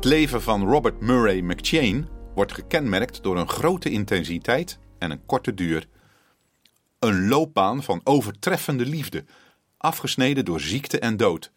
[0.00, 5.54] Het leven van Robert Murray McChain wordt gekenmerkt door een grote intensiteit en een korte
[5.54, 5.88] duur.
[6.98, 9.24] Een loopbaan van overtreffende liefde,
[9.76, 11.52] afgesneden door ziekte en dood.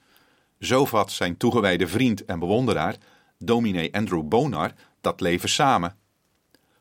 [0.59, 2.95] Zo vat zijn toegewijde vriend en bewonderaar,
[3.37, 4.71] dominee Andrew Bonar,
[5.01, 5.97] dat leven samen.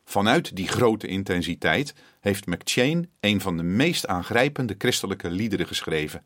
[0.05, 6.25] Vanuit die grote intensiteit heeft McChain een van de meest aangrijpende christelijke liederen geschreven.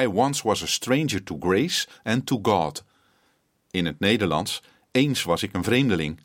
[0.00, 2.84] I once was a stranger to grace and to God.
[3.76, 6.20] In het Nederlands, eens was ik een vreemdeling.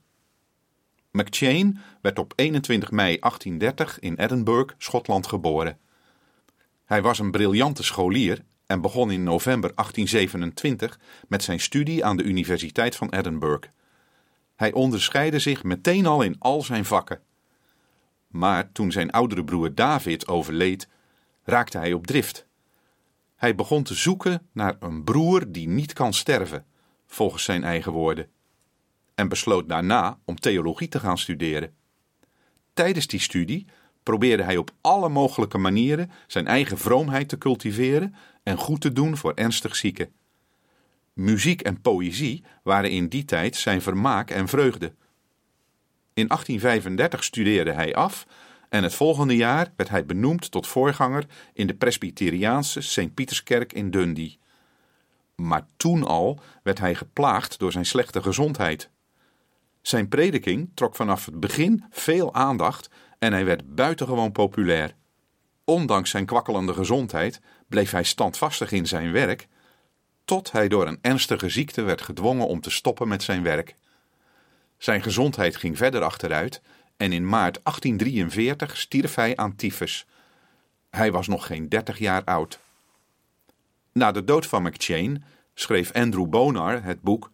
[1.12, 5.80] McChain werd op 21 mei 1830 in Edinburgh, Schotland geboren.
[6.86, 12.24] Hij was een briljante scholier en begon in november 1827 met zijn studie aan de
[12.24, 13.70] Universiteit van Edinburgh.
[14.56, 17.22] Hij onderscheidde zich meteen al in al zijn vakken.
[18.28, 20.88] Maar toen zijn oudere broer David overleed,
[21.44, 22.46] raakte hij op drift.
[23.36, 26.66] Hij begon te zoeken naar een broer die niet kan sterven,
[27.14, 28.28] volgens zijn eigen woorden,
[29.16, 31.74] en besloot daarna om theologie te gaan studeren.
[32.74, 33.66] Tijdens die studie
[34.04, 39.18] probeerde hij op alle mogelijke manieren zijn eigen vroomheid te cultiveren en goed te doen
[39.18, 40.12] voor ernstig zieken.
[41.14, 44.94] Muziek en poëzie waren in die tijd zijn vermaak en vreugde.
[46.14, 48.28] In 1835 studeerde hij af
[48.70, 54.40] en het volgende jaar werd hij benoemd tot voorganger in de Presbyteriaanse Sint-Pieterskerk in Dundee.
[55.48, 58.90] Maar toen al werd hij geplaagd door zijn slechte gezondheid.
[59.82, 62.90] Zijn prediking trok vanaf het begin veel aandacht
[63.20, 64.96] en hij werd buitengewoon populair.
[65.64, 69.48] Ondanks zijn kwakkelende gezondheid bleef hij standvastig in zijn werk,
[70.26, 73.76] tot hij door een ernstige ziekte werd gedwongen om te stoppen met zijn werk.
[74.78, 76.62] Zijn gezondheid ging verder achteruit
[76.98, 80.06] en in maart 1843 stierf hij aan tyfus.
[80.90, 82.60] Hij was nog geen dertig jaar oud.
[83.94, 87.32] Na de dood van McChain schreef Andrew Bonar het boek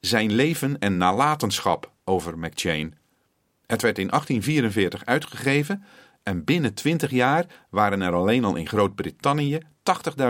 [0.00, 2.94] Zijn leven en nalatenschap over McChain.
[3.66, 5.84] Het werd in 1844 uitgegeven
[6.22, 9.58] en binnen 20 jaar waren er alleen al in Groot-Brittannië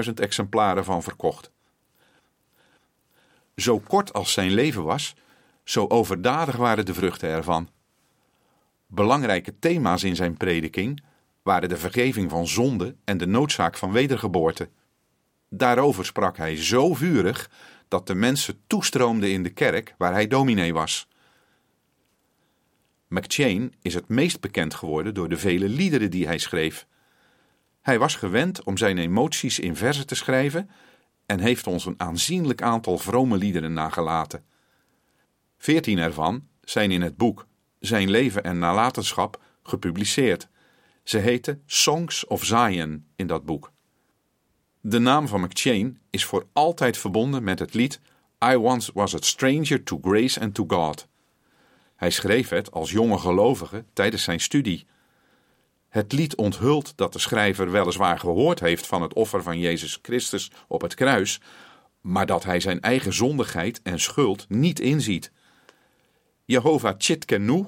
[0.07, 1.51] 80.000 exemplaren van verkocht.
[3.57, 5.15] Zo kort als zijn leven was,
[5.65, 7.69] zo overdadig waren de vruchten ervan.
[8.87, 11.03] Belangrijke thema's in zijn prediking
[11.43, 14.69] waren de vergeving van zonde en de noodzaak van wedergeboorte.
[15.57, 17.51] Daarover sprak hij zo vurig
[17.89, 21.09] dat de mensen toestroomden in de kerk waar hij dominee was.
[23.09, 26.87] McChain is het meest bekend geworden door de vele liederen die hij schreef.
[27.83, 30.71] Hij was gewend om zijn emoties in verzen te schrijven
[31.27, 34.45] en heeft ons een aanzienlijk aantal vrome liederen nagelaten.
[35.59, 37.47] Veertien ervan zijn in het boek
[37.81, 40.49] Zijn leven en nalatenschap gepubliceerd.
[41.03, 43.73] Ze heten Songs of Zion in dat boek.
[44.89, 48.01] De naam van McChain is voor altijd verbonden met het lied
[48.45, 51.07] I once was a stranger to grace and to God.
[51.97, 54.87] Hij schreef het als jonge gelovige tijdens zijn studie.
[55.89, 60.51] Het lied onthult dat de schrijver weliswaar gehoord heeft van het offer van Jezus Christus
[60.69, 61.41] op het kruis,
[62.01, 65.33] maar dat hij zijn eigen zondigheid en schuld niet inziet.
[66.45, 67.67] Jehovah Chitkenu,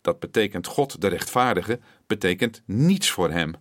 [0.00, 3.54] dat betekent God de rechtvaardige, betekent niets voor hem.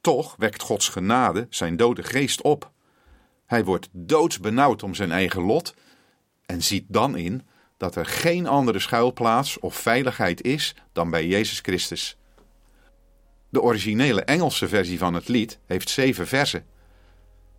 [0.00, 2.70] Toch wekt Gods genade zijn dode geest op.
[3.46, 5.74] Hij wordt doodsbenauwd om zijn eigen lot
[6.46, 7.46] en ziet dan in
[7.76, 12.16] dat er geen andere schuilplaats of veiligheid is dan bij Jezus Christus.
[13.48, 16.64] De originele Engelse versie van het lied heeft zeven versen.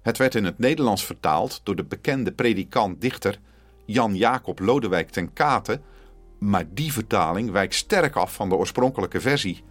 [0.01, 3.39] Het werd in het Nederlands vertaald door de bekende predikant-dichter
[3.85, 5.81] Jan Jacob Lodewijk ten Kate,
[6.39, 9.63] maar die vertaling wijkt sterk af van de oorspronkelijke versie.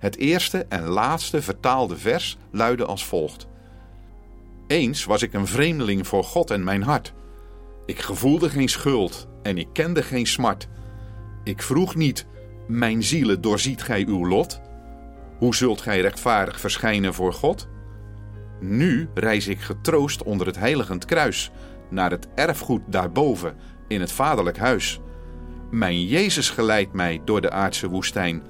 [0.00, 3.46] Het eerste en laatste vertaalde vers luidde als volgt:
[4.66, 7.12] Eens was ik een vreemdeling voor God en mijn hart.
[7.86, 10.68] Ik gevoelde geen schuld en ik kende geen smart.
[11.44, 12.26] Ik vroeg niet:
[12.66, 14.60] Mijn zielen doorziet gij uw lot?
[15.38, 17.68] Hoe zult gij rechtvaardig verschijnen voor God?
[18.60, 21.50] Nu reis ik getroost onder het heiligend kruis
[21.90, 23.56] naar het erfgoed daarboven
[23.88, 25.00] in het vaderlijk huis.
[25.70, 28.42] Mijn Jezus geleidt mij door de aardse woestijn.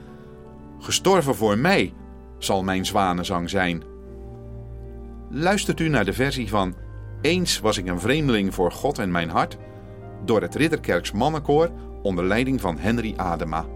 [0.80, 1.94] Gestorven voor mij
[2.38, 3.82] zal mijn zwanenzang zijn.
[5.30, 6.74] Luistert u naar de versie van
[7.20, 9.56] Eens was ik een vreemdeling voor God en mijn hart
[10.24, 11.70] door het Ridderkerks mannenkoor
[12.02, 13.66] onder leiding van Henry Adema.